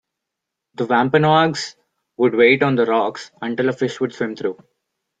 The 0.73 0.87
Wampanoag's 0.87 1.75
would 2.17 2.33
wait 2.33 2.63
on 2.63 2.73
the 2.73 2.87
rocks 2.87 3.29
until 3.39 3.69
a 3.69 3.71
fish 3.71 3.99
would 3.99 4.15
swim 4.15 4.35
through. 4.35 4.57